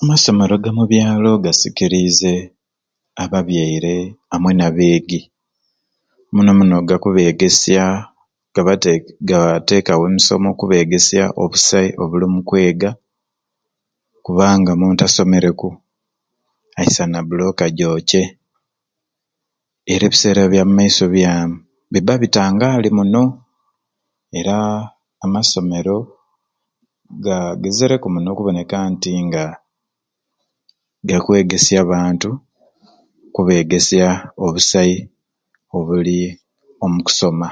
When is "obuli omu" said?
35.76-36.98